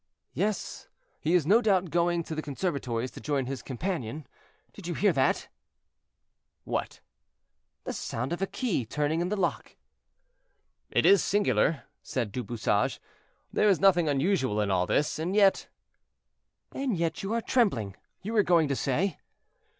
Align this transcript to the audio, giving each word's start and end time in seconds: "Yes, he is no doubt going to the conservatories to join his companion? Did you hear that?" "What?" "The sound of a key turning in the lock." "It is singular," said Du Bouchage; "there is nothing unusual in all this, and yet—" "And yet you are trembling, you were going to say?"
"Yes, 0.33 0.87
he 1.19 1.35
is 1.35 1.45
no 1.45 1.61
doubt 1.61 1.91
going 1.91 2.23
to 2.23 2.33
the 2.33 2.41
conservatories 2.41 3.11
to 3.11 3.21
join 3.21 3.45
his 3.45 3.61
companion? 3.61 4.25
Did 4.73 4.87
you 4.87 4.95
hear 4.95 5.13
that?" 5.13 5.47
"What?" 6.63 7.01
"The 7.83 7.93
sound 7.93 8.33
of 8.33 8.41
a 8.41 8.47
key 8.47 8.83
turning 8.83 9.21
in 9.21 9.29
the 9.29 9.35
lock." 9.35 9.75
"It 10.89 11.05
is 11.05 11.23
singular," 11.23 11.83
said 12.01 12.31
Du 12.31 12.43
Bouchage; 12.43 12.99
"there 13.53 13.69
is 13.69 13.79
nothing 13.79 14.09
unusual 14.09 14.59
in 14.59 14.71
all 14.71 14.87
this, 14.87 15.19
and 15.19 15.35
yet—" 15.35 15.67
"And 16.71 16.97
yet 16.97 17.21
you 17.21 17.31
are 17.33 17.41
trembling, 17.41 17.95
you 18.23 18.33
were 18.33 18.41
going 18.41 18.67
to 18.69 18.75
say?" 18.75 19.19